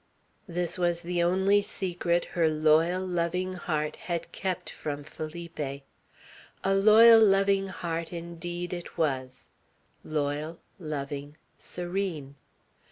[0.47, 5.59] This was the only secret her loyal, loving heart had kept from Felipe.
[6.63, 9.49] A loyal, loving heart indeed it was,
[10.03, 12.33] loyal, loving, serene.